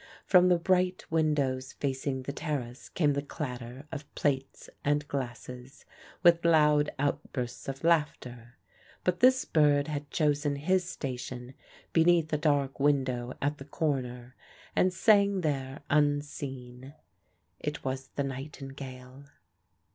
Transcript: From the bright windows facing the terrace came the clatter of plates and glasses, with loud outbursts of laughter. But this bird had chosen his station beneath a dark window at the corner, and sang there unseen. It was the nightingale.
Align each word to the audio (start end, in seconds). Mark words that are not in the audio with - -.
From 0.25 0.49
the 0.49 0.57
bright 0.57 1.05
windows 1.11 1.73
facing 1.73 2.23
the 2.23 2.33
terrace 2.33 2.89
came 2.89 3.13
the 3.13 3.21
clatter 3.21 3.85
of 3.91 4.11
plates 4.15 4.67
and 4.83 5.07
glasses, 5.07 5.85
with 6.23 6.43
loud 6.43 6.89
outbursts 6.97 7.67
of 7.67 7.83
laughter. 7.83 8.55
But 9.03 9.19
this 9.19 9.45
bird 9.45 9.89
had 9.89 10.09
chosen 10.09 10.55
his 10.55 10.89
station 10.89 11.53
beneath 11.93 12.33
a 12.33 12.37
dark 12.39 12.79
window 12.79 13.33
at 13.43 13.59
the 13.59 13.65
corner, 13.65 14.33
and 14.75 14.91
sang 14.91 15.41
there 15.41 15.81
unseen. 15.87 16.95
It 17.59 17.83
was 17.85 18.07
the 18.15 18.23
nightingale. 18.23 19.25